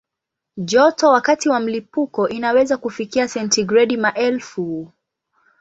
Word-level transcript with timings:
Joto 0.57 1.09
wakati 1.09 1.49
wa 1.49 1.59
mlipuko 1.59 2.29
inaweza 2.29 2.77
kufikia 2.77 3.27
sentigredi 3.27 3.97
maelfu. 3.97 4.91